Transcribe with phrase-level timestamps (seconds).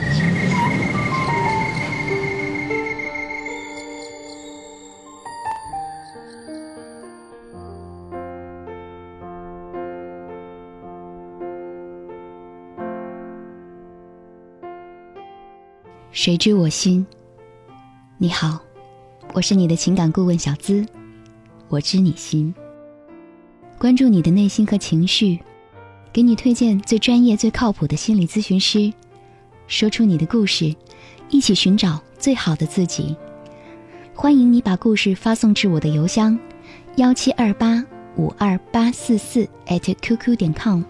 [16.23, 17.03] 谁知我心？
[18.19, 18.59] 你好，
[19.33, 20.85] 我是你的情感顾问小资，
[21.67, 22.53] 我知你心。
[23.79, 25.39] 关注你的内心和情绪，
[26.13, 28.93] 给你推荐最专业、最靠谱的心理咨询师，
[29.65, 30.75] 说出你的故事，
[31.31, 33.15] 一起寻找最好的自己。
[34.13, 36.37] 欢迎你把故事发送至我的邮箱：
[36.97, 37.83] 幺七二八
[38.15, 40.83] 五二八四四 @QQ 点 com，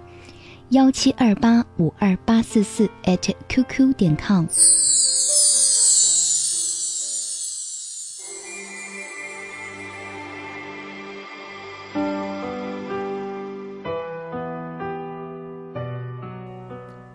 [0.72, 4.46] 幺七二八五二八四四 @QQ 点 com。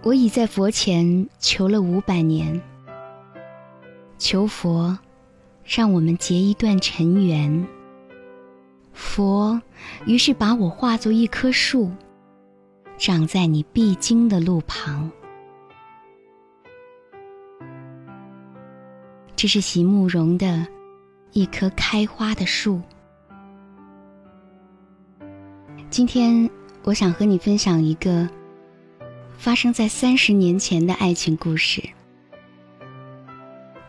[0.02, 2.61] 我已在佛前求了五百年，
[4.19, 4.98] 求佛
[5.64, 7.67] 让我们结一段尘缘。
[8.92, 9.58] 佛
[10.05, 11.91] 于是把我化作一棵树，
[12.98, 15.11] 长在你必经的路旁。
[19.34, 20.66] 这是席慕容的
[21.33, 22.80] 一棵开花的树。
[25.91, 26.48] 今天
[26.83, 28.28] 我想和你分享一个。
[29.39, 31.83] 发生在三十年前的爱情故事，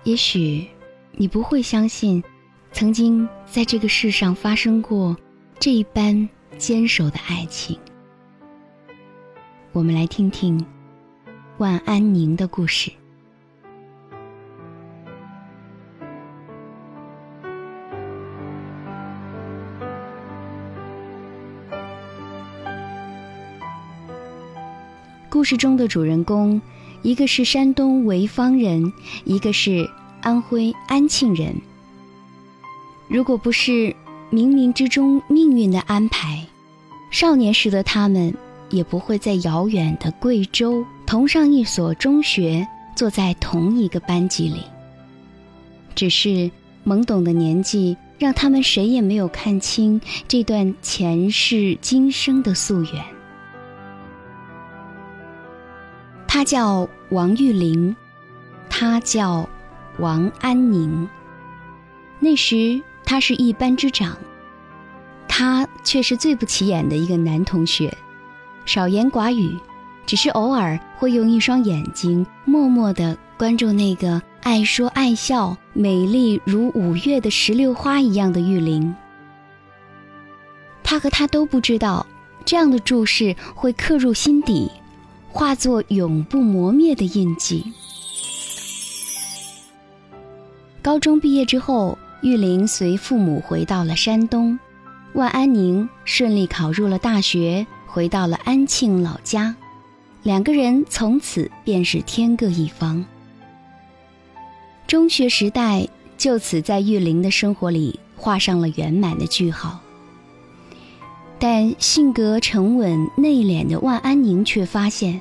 [0.03, 0.67] 也许
[1.13, 2.21] 你不会相信，
[2.73, 5.15] 曾经在这个世上发生过
[5.57, 7.79] 这一般坚守的爱情。
[9.73, 10.65] 我们来听听
[11.57, 12.91] 万安宁的故事。
[25.29, 26.59] 故事中的主人公，
[27.03, 28.91] 一个是山东潍坊人，
[29.25, 29.87] 一个是
[30.21, 31.53] 安徽安庆人。
[33.07, 33.95] 如果不是
[34.31, 36.43] 冥冥之中命运的安排，
[37.11, 38.33] 少年时的他们
[38.69, 44.63] 也不会在遥远的贵州同上一所中学，坐在同一个班级里。
[45.95, 46.51] 只是
[46.85, 53.03] 懵懂的年纪，让他们谁也没有看清这段前世今生的夙缘。
[56.27, 57.95] 他叫王玉玲，
[58.69, 59.49] 他叫
[59.97, 61.07] 王安宁。
[62.19, 64.17] 那时他是一班之长，
[65.27, 67.95] 他却是最不起眼的一个男同学，
[68.67, 69.57] 少言寡语，
[70.05, 78.93] 只是偶尔会用一双眼睛默默地关注那个爱说爱笑、美丽如五月的石榴花一样的玉玲。
[80.83, 82.05] 他和他都不知道，
[82.45, 84.69] 这样的注视会刻入心底。
[85.29, 87.71] 化作永不磨灭的印记。
[90.81, 94.57] 高中毕业之后，玉玲随父母回到了山东，
[95.13, 97.67] 万安宁顺利考入了大学，
[97.97, 99.55] 回到了安庆老家，
[100.21, 103.03] 两个人从此便是天各一方。
[104.85, 109.79] 中学时代就此在玉玲的生活里画上了圆满的句号。
[111.39, 115.19] 但性格沉稳内敛的万安宁却发现。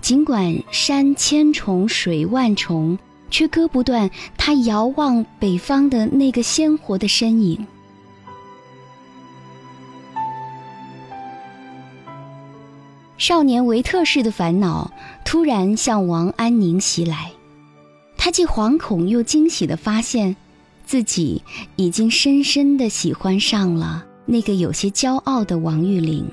[0.00, 2.98] 尽管山千重水万重，
[3.28, 7.66] 却割不断他遥望北方的那个鲜活的身影。
[13.22, 14.90] 少年维特式的烦恼
[15.24, 17.30] 突然向王安宁袭来，
[18.16, 20.34] 他既惶恐又惊喜的发现，
[20.84, 21.40] 自己
[21.76, 26.28] 已经深深的喜欢上了那个有些骄傲的王玉玲。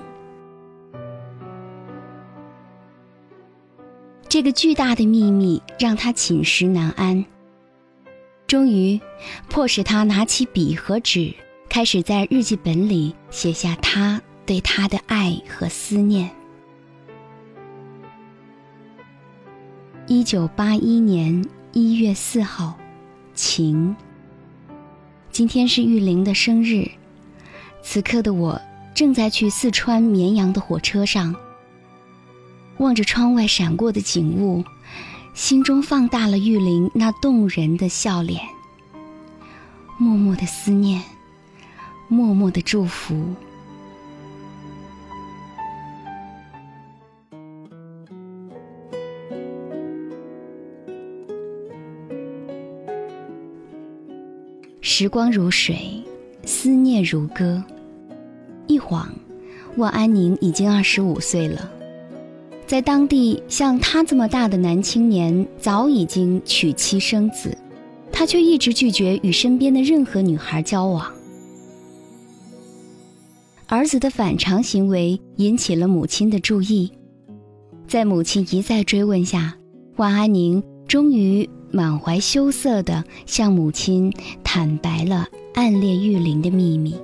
[4.28, 7.24] 这个巨大的秘密让他寝食难安，
[8.48, 9.00] 终于
[9.48, 11.32] 迫使他拿起笔和纸，
[11.70, 16.28] 开始在日记本里写下他对她的爱和思念。
[20.12, 22.76] 一九八一年一月四号，
[23.36, 23.96] 晴。
[25.30, 26.90] 今天是玉玲的生日，
[27.84, 28.60] 此刻的我
[28.96, 31.36] 正在去四川绵阳的火车上。
[32.80, 34.64] 望着窗外闪过的景物，
[35.36, 38.42] 心中放大了玉玲那动人的笑脸。
[40.00, 41.04] 默默的思念，
[42.08, 43.36] 默默的祝福。
[55.02, 56.04] 时光如水，
[56.44, 57.64] 思念如歌。
[58.68, 59.10] 一晃，
[59.78, 61.72] 万安宁已经二十五岁了。
[62.68, 67.58] 在当地，像他这么大的男青年早已经娶妻生子，
[68.12, 71.10] 他却一直拒绝与身边的任何女孩交往。
[73.68, 76.92] 儿子的反常行为引起了母亲的注意，
[77.88, 79.56] 在母亲一再追问下，
[79.96, 84.12] 万安宁终于满怀羞涩地向母亲
[84.44, 87.00] 坦白了暗恋玉玲的秘密。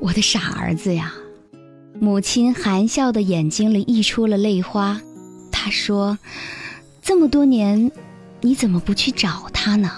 [0.00, 1.14] 我的傻儿子呀！
[2.00, 5.00] 母亲含笑的眼睛里溢出了泪花。
[5.52, 6.18] 她说
[7.00, 7.92] ：“这么多年，
[8.40, 9.92] 你怎么不去找他呢？”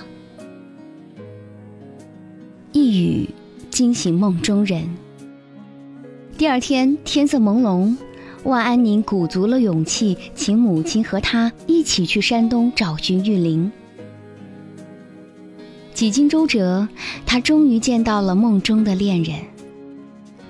[2.73, 3.31] 一语
[3.70, 4.94] 惊醒梦中人。
[6.37, 7.96] 第二天天色朦胧，
[8.44, 13.73] 万安宁鼓足了勇气，请母亲和他一起去山东找寻玉玲。
[15.94, 16.87] 几经周折，
[17.25, 19.38] 他终于见到了梦中的恋人。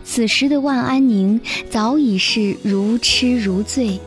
[0.02, 4.00] 此时的万安宁早已是如痴如醉，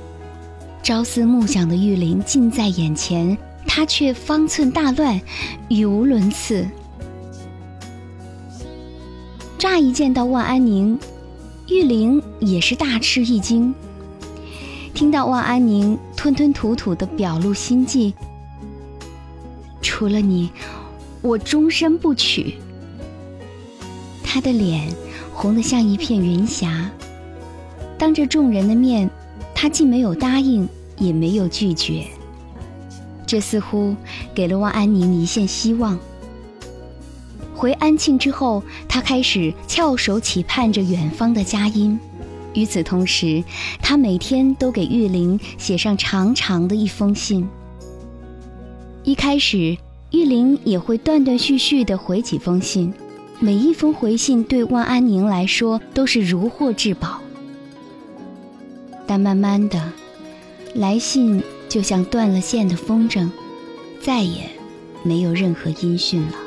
[0.84, 5.19] 朝思暮想的玉玲近在眼前，他却方寸大乱，
[5.69, 6.68] 语无伦次。
[9.57, 11.00] 乍一见到万安宁，
[11.68, 13.74] 玉玲也是大吃一惊。
[14.94, 18.14] 听到万安宁吞吞吐吐的表露心迹
[19.81, 20.50] ：“除了你，
[21.22, 22.56] 我终身不娶。”
[24.24, 24.92] 他的脸。
[25.40, 26.90] 红得像一片云霞。
[27.96, 29.08] 当着众人的面，
[29.54, 30.68] 他既没有答应，
[30.98, 32.08] 也没有拒绝。
[33.28, 33.96] 这似乎
[34.34, 36.00] 给了万安宁一线希望。
[37.57, 42.00] 回安庆之后，他开始翘首企盼着远方的佳音。
[42.54, 43.44] 与此同时，
[43.81, 47.48] 他每天都给玉玲写上长长的一封信。
[49.04, 49.75] 一开始，
[50.12, 52.94] 玉玲也会断断续续地回几封信。
[53.39, 57.19] 每一封回信对万安宁来说都是如获至宝，
[59.06, 59.92] 但慢慢的，
[60.74, 63.30] 来信就像断了线的风筝，
[64.01, 64.50] 再也
[65.03, 66.47] 没有任何音讯了。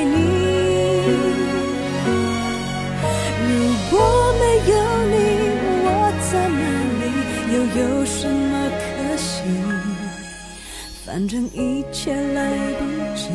[11.21, 12.83] 反正一切来不
[13.15, 13.29] 及，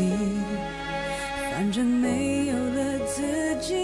[1.53, 3.23] 反正没有了自
[3.61, 3.77] 己。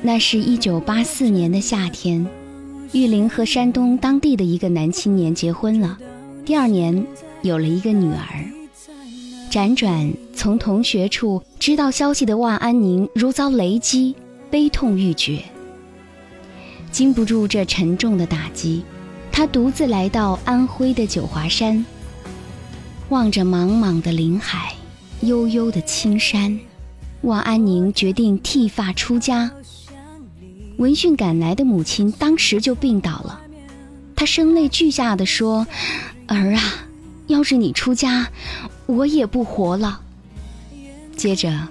[0.00, 2.26] 那是一九八四年的夏天，
[2.90, 5.96] 玉玲和山东当地的一个男青年结婚了，
[6.44, 7.06] 第二年
[7.42, 8.44] 有了一个女儿。
[9.48, 14.16] 辗转从同学处知道消息的万安宁如遭雷击，
[14.50, 15.38] 悲痛欲绝。
[16.90, 18.82] 经不住这沉重的打击，
[19.32, 21.84] 他独自来到安徽的九华山，
[23.08, 24.74] 望着茫茫的林海，
[25.22, 26.60] 悠悠的青山，
[27.22, 29.50] 万安宁决定剃发出家。
[30.76, 33.40] 闻讯赶来的母亲当时就病倒了，
[34.14, 35.66] 她声泪俱下的说
[36.28, 36.62] ：“儿啊，
[37.26, 38.28] 要是你出家，
[38.84, 40.02] 我也不活了。”
[41.16, 41.68] 接着，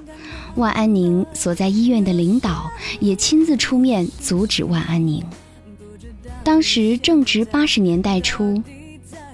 [0.56, 5.24] 万安宁所在医院的领导也亲自出面阻止万安宁。
[6.44, 8.62] 当时正值八十年代初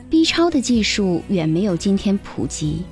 [0.10, 2.84] ，B 超的技术远没有今天普及。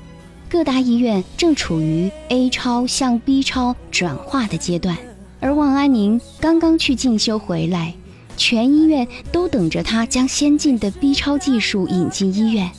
[0.49, 4.97] 各大医院正处于 A 超向 B 超转化的阶段，
[5.41, 7.93] 而万安宁刚刚去进修回来，
[8.37, 12.71] 全医院都等着他将先进的 B 超技术引进医院，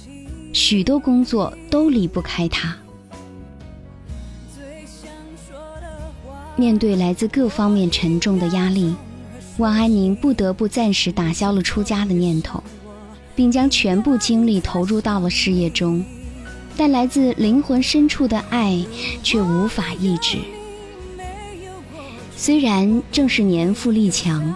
[0.54, 2.74] 许多工作都离不开他。
[6.56, 8.94] 面对来自各方面沉重的压力，
[9.58, 12.62] 万安宁不得不暂时打消了出家的念头，
[13.34, 16.04] 并将全部精力投入到了事业中。
[16.76, 18.84] 但来自灵魂深处的爱
[19.22, 20.36] 却无法抑制。
[22.36, 24.54] 虽然正是年富力强，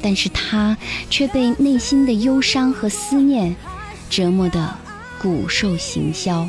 [0.00, 0.76] 但是他
[1.10, 3.56] 却被内心的忧伤和思念
[4.08, 4.72] 折磨得
[5.20, 6.48] 骨瘦形销。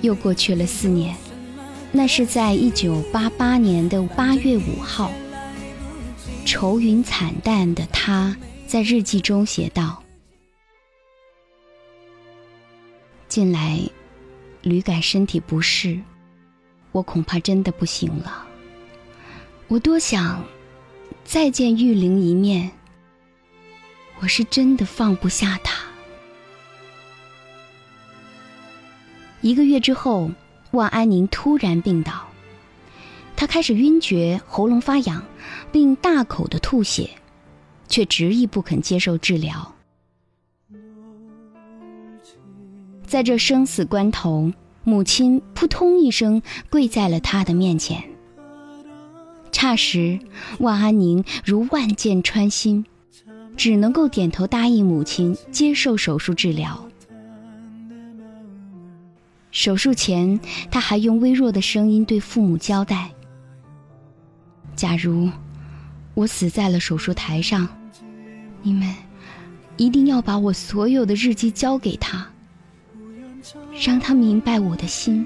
[0.00, 1.16] 又过去了四年，
[1.90, 5.10] 那是在一九八八年的八月五号，
[6.44, 8.36] 愁云惨淡的他。
[8.66, 10.02] 在日记中写道
[13.26, 13.80] ：“近来
[14.60, 15.98] 屡感身体不适，
[16.92, 18.46] 我恐怕真的不行了。
[19.68, 20.44] 我多想
[21.24, 22.70] 再见玉玲一面，
[24.20, 25.82] 我是真的放不下她。”
[29.40, 30.30] 一个月之后，
[30.72, 32.28] 万安宁突然病倒，
[33.36, 35.22] 她开始晕厥、喉咙发痒，
[35.72, 37.10] 并大口的吐血。
[37.88, 39.74] 却执意不肯接受治疗。
[43.06, 44.52] 在这生死关头，
[44.84, 48.04] 母亲扑通一声跪在了他的面前。
[49.50, 50.20] 霎时，
[50.58, 52.84] 万安宁如万箭穿心，
[53.56, 56.87] 只能够点头答应母亲接受手术治疗。
[59.50, 60.38] 手术前，
[60.70, 63.10] 他还用微弱的声音对父母交代
[64.76, 65.28] ：“假如
[66.14, 67.68] 我死在了手术台上。”
[68.60, 68.92] 你们
[69.76, 72.26] 一定要把我所有的日记交给他，
[73.80, 75.24] 让他明白我的心。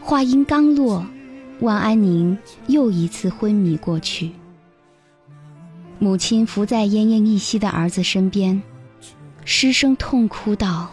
[0.00, 1.04] 话音刚落，
[1.60, 4.30] 万安宁又一次昏迷过去。
[5.98, 8.62] 母亲伏在奄奄一息的儿子身边，
[9.50, 10.90] 失声痛哭道：“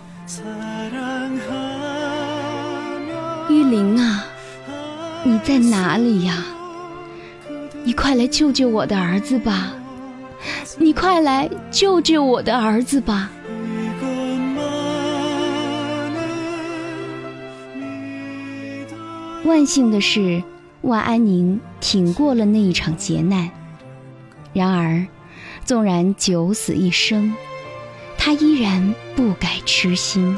[3.52, 4.24] 玉玲啊，
[5.26, 6.42] 你在哪里呀？”
[7.84, 9.74] 你快来救救我的儿子吧！
[10.78, 13.30] 你快来救救我的儿子吧！
[19.44, 20.42] 万幸的是，
[20.82, 23.50] 万安宁挺过了那一场劫难。
[24.54, 25.06] 然而，
[25.66, 27.34] 纵然九死一生，
[28.26, 30.36] 他依然不改痴心。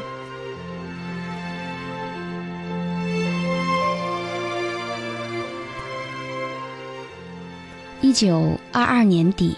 [8.01, 9.55] 一九二二年底，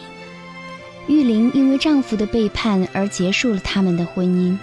[1.07, 4.55] 玉玲因为丈夫的背叛而结束了他们的婚姻。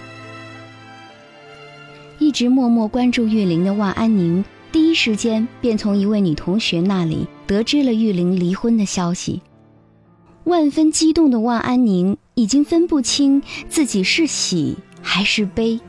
[2.19, 9.41] 一直默默关注玉玲的万安宁，第一时间便从一位女同学那里得知了玉玲离婚的消息。
[10.45, 15.81] 万分激动的万安宁已经分不清自己是喜还是悲，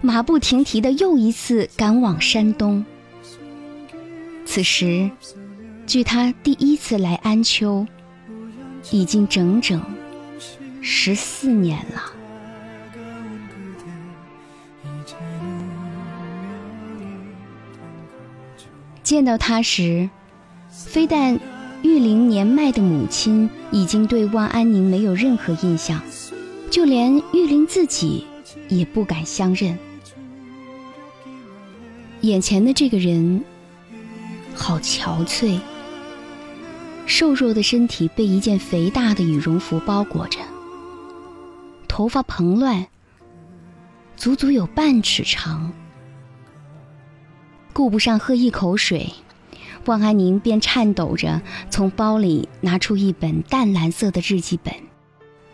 [0.00, 2.84] 马不停蹄的又一次赶往山东。
[4.44, 5.10] 此时。
[5.84, 7.84] 距他第一次来安丘，
[8.92, 9.82] 已经整整
[10.80, 12.12] 十四年了。
[19.02, 20.08] 见到他时，
[20.70, 21.38] 非但
[21.82, 26.00] 玉玲年迈的母亲已经对万安宁没有任何印象，
[26.70, 28.24] 就连玉玲自己
[28.68, 29.76] 也不敢相认。
[32.20, 33.42] 眼前的这个人，
[34.54, 35.58] 好憔悴。
[37.04, 40.38] 瘦弱的身体被一件肥大的羽绒服包裹着，
[41.88, 42.86] 头发蓬乱，
[44.16, 45.72] 足足有半尺长。
[47.72, 49.12] 顾不上喝一口水，
[49.86, 54.74] 万安宁便颤抖着从包里拿出一本淡蓝色的日记本，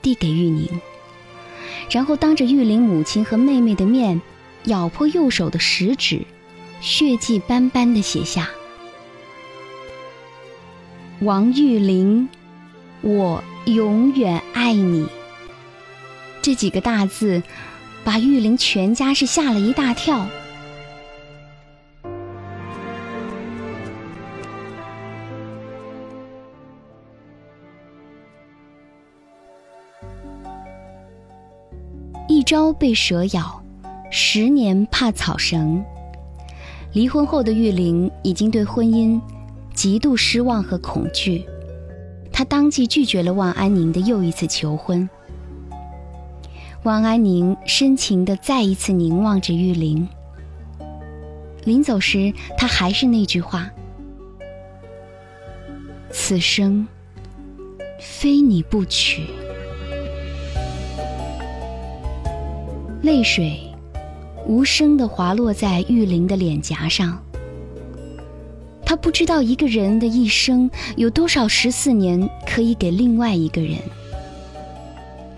[0.03, 0.81] 递给玉宁，
[1.91, 4.21] 然后当着玉玲母亲和妹妹的面，
[4.65, 6.23] 咬破右手的食指，
[6.81, 8.49] 血迹斑斑地写下。
[11.21, 12.29] 王玉玲，
[13.01, 15.09] 我永远爱你。
[16.43, 17.43] 这几个大字，
[18.05, 20.29] 把玉玲全家是吓了一大跳。
[32.50, 33.62] 朝被蛇咬，
[34.11, 35.85] 十年怕草绳。
[36.95, 39.21] 离婚后的玉玲已经对婚姻
[39.75, 41.45] 极度失望和恐惧，
[42.33, 45.07] 她当即拒绝了万安宁的又一次求婚。
[46.85, 50.09] 万安宁深情地再一次凝望着玉玲。
[51.64, 53.71] 临走时，他还是那句话
[56.11, 56.88] ：“此生
[58.00, 59.26] 非你不娶。”
[63.00, 63.61] 泪水
[64.47, 67.23] 无声地滑落在玉玲的脸颊上。
[68.85, 73.78] 他不知道一个人的一生有多少十四年可以给另外一个人。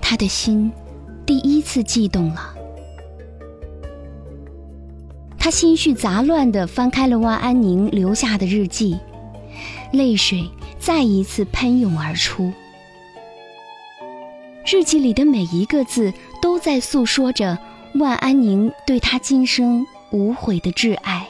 [0.01, 0.73] 他的心
[1.27, 2.55] 第一次悸动了。
[5.39, 8.97] 他心绪杂乱地翻开了万安宁留下的日记，
[9.93, 10.49] 泪水
[10.79, 12.53] 再一次喷涌而出。
[14.65, 16.11] 日记里的每一个字。
[16.41, 17.59] 都在诉说着
[17.95, 21.27] 万安宁对他今生无悔的挚爱。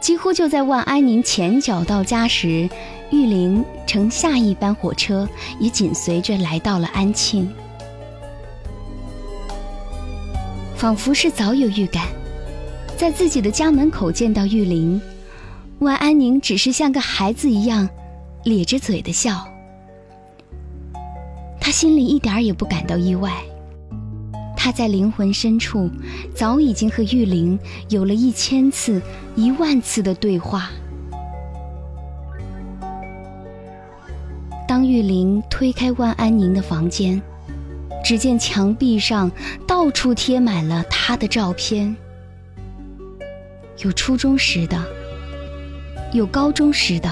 [0.00, 2.68] 几乎就在万安宁前脚到家时，
[3.10, 5.28] 玉玲乘下一班火车
[5.58, 7.50] 也紧随着来到了安庆。
[10.76, 12.06] 仿佛是早有预感，
[12.96, 15.00] 在自己的家门口见到玉玲，
[15.80, 17.88] 万安宁只是像个孩子一样，
[18.44, 19.44] 咧着嘴的笑。
[21.68, 23.30] 他心里一点儿也不感到意外，
[24.56, 25.90] 他在灵魂深处
[26.34, 27.58] 早已经和玉玲
[27.90, 29.02] 有了一千次、
[29.36, 30.70] 一万次的对话。
[34.66, 37.20] 当玉玲推开万安宁的房间，
[38.02, 39.30] 只见墙壁上
[39.66, 41.94] 到处贴满了他的照片，
[43.84, 44.82] 有初中时的，
[46.14, 47.10] 有高中时的，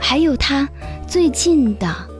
[0.00, 0.68] 还有他
[1.06, 2.12] 最近的。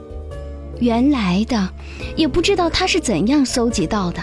[0.80, 1.68] 原来的，
[2.16, 4.20] 也不知道他是怎样搜集到的。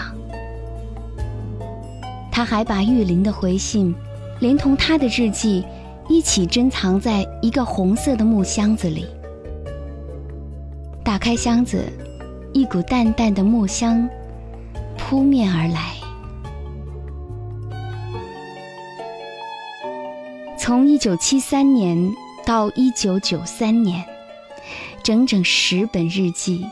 [2.30, 3.94] 他还把玉林的回信，
[4.40, 5.64] 连同他的日记，
[6.08, 9.06] 一起珍藏在一个红色的木箱子里。
[11.04, 11.84] 打开箱子，
[12.52, 14.08] 一股淡淡的木香
[14.96, 15.94] 扑面而来。
[20.56, 22.12] 从一九七三年
[22.46, 24.11] 到一九九三年。
[25.02, 26.64] 整整十本日记，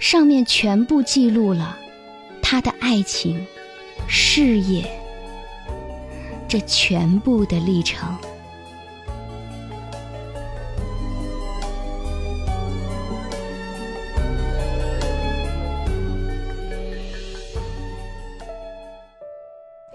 [0.00, 1.78] 上面全部记录了
[2.42, 3.46] 他的爱情、
[4.08, 4.84] 事业，
[6.48, 8.16] 这全部的历程。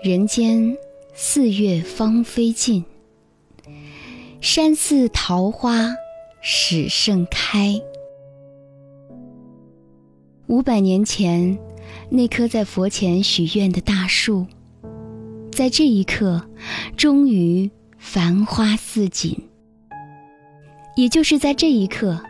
[0.02, 0.78] 人间
[1.14, 2.86] 四月芳菲尽，
[4.40, 5.94] 山寺桃花。
[6.48, 7.82] 始盛开。
[10.46, 11.58] 五百年前，
[12.08, 14.46] 那棵在佛前许愿的大树，
[15.52, 16.48] 在这一刻，
[16.96, 19.36] 终于繁花似锦。
[20.96, 22.22] 也就是在这一刻，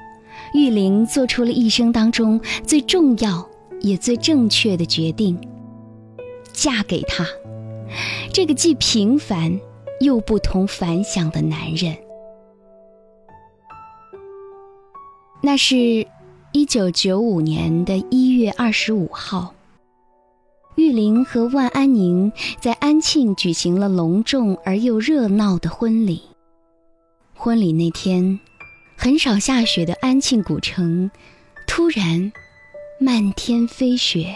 [0.54, 3.46] 玉玲做出了一生当中最重要
[3.82, 5.38] 也最正确的决定：
[6.54, 7.28] 嫁给他，
[8.32, 9.60] 这个既平凡
[10.00, 11.94] 又不同凡响的男人。
[15.46, 16.08] 那是，
[16.54, 19.54] 一九九五年的一月二十五号，
[20.74, 26.24] 玉玲和万安宁在安庆举行了隆重而又热闹的婚礼。
[27.36, 28.40] 婚礼那天，
[28.98, 31.12] 很少下雪的安庆古城，
[31.68, 32.32] 突然
[33.00, 34.36] 漫天飞雪。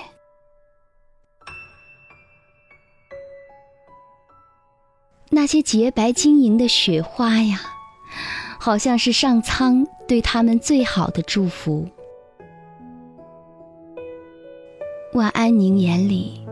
[5.31, 7.61] 那些洁白晶莹的雪花呀，
[8.59, 9.87] 好像是上苍。
[10.09, 11.87] 对他们最好的祝福。
[15.13, 16.43] 万安宁眼里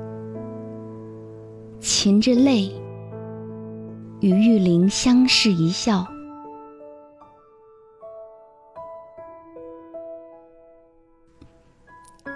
[1.81, 2.71] 噙着泪，
[4.19, 6.05] 与玉玲相视一笑，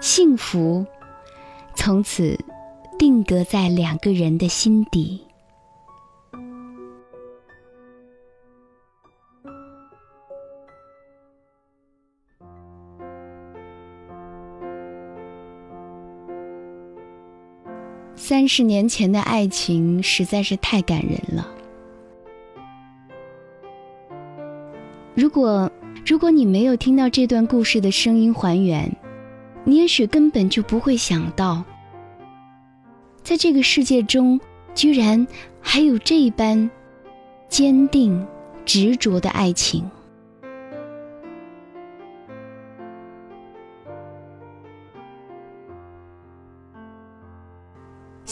[0.00, 0.84] 幸福
[1.76, 2.36] 从此
[2.98, 5.24] 定格在两个人的心底。
[18.24, 21.48] 三十年前的爱情实在是太感人了。
[25.12, 25.68] 如果
[26.06, 28.96] 如果你没有听到这段故事的声音还原，
[29.64, 31.64] 你也许根本就不会想到，
[33.24, 34.40] 在这个世界中，
[34.72, 35.26] 居然
[35.60, 36.70] 还有这般
[37.48, 38.24] 坚定、
[38.64, 39.84] 执着的爱情。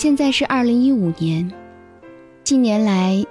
[0.01, 1.53] 现在是二零一五年，
[2.43, 3.23] 近年来，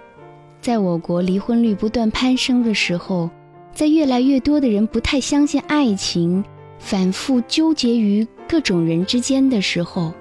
[0.62, 3.28] 在我国离婚率不断攀升的时候，
[3.74, 6.46] 在越来越多的人不太相信爱情。
[6.78, 10.14] 反复纠结于各种人之间的时候，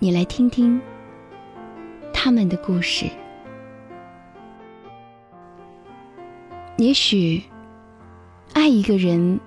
[0.00, 0.78] 你来听听
[2.12, 3.06] 他们的故事。
[6.76, 7.42] 也许，
[8.52, 9.40] 爱一个人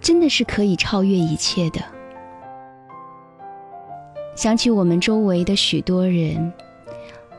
[0.00, 1.97] 真的是可以超越一切的。
[4.38, 6.52] 想起我们周围的许多人，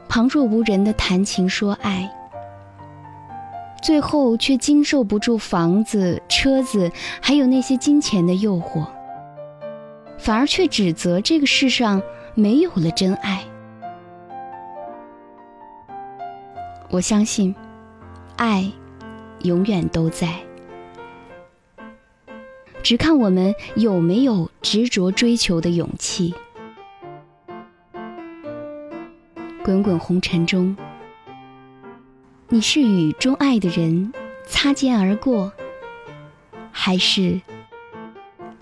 [0.09, 2.11] 旁若无人的谈情说爱。
[3.81, 8.85] 最后却经受不住房子、车子，还有那些金钱的诱惑，
[10.17, 12.01] 反而却指责这个世上
[12.35, 13.45] 没有了真爱。
[16.89, 17.55] 我相信，
[18.35, 18.69] 爱
[19.43, 20.37] 永远都在，
[22.83, 26.35] 只看我们有没有执着追求的勇气。
[29.69, 30.75] 滚滚红尘中。
[32.47, 34.11] 你是与钟爱的人
[34.47, 35.53] 擦肩而过，
[36.71, 37.39] 还是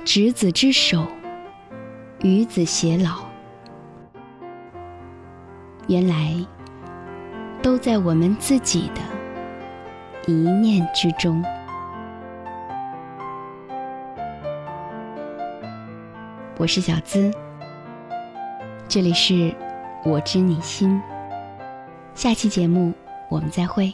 [0.03, 1.07] 执子之手，
[2.19, 3.21] 与子偕老？
[5.87, 6.45] 原来
[7.61, 9.01] 都在我们自己的
[10.25, 11.41] 一念之中。
[16.57, 17.31] 我是小资，
[18.89, 19.55] 这里是
[20.07, 21.01] 我知你心。
[22.15, 22.93] 下期节目。
[23.29, 23.93] 我们再会。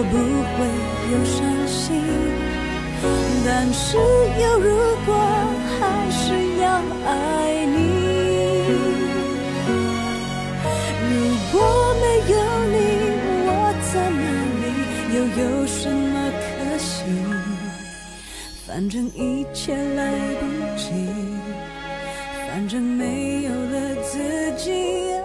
[0.00, 0.16] 我不
[0.56, 0.58] 会
[1.12, 1.36] 有伤
[1.68, 2.00] 心，
[3.44, 4.66] 但是有如
[5.04, 5.12] 果
[5.76, 6.64] 还是要
[7.04, 7.76] 爱你。
[11.04, 11.12] 如
[11.52, 11.54] 果
[12.00, 12.34] 没有
[12.72, 12.74] 你，
[13.44, 13.50] 我
[13.92, 14.24] 在哪
[14.62, 14.64] 里？
[15.14, 17.04] 又有什么可惜？
[18.66, 20.00] 反正一切来
[20.40, 20.42] 不
[20.78, 20.88] 及，
[22.48, 24.16] 反正没有了自
[24.56, 25.19] 己。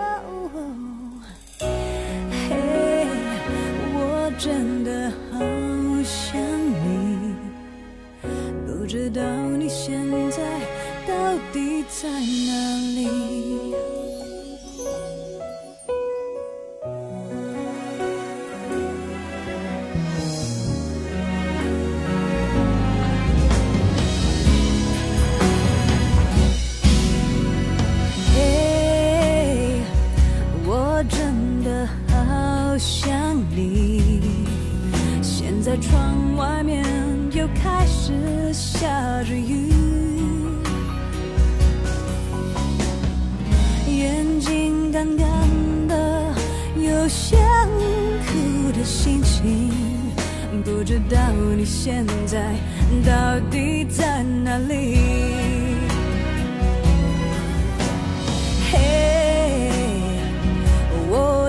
[11.36, 13.94] 到底在哪里。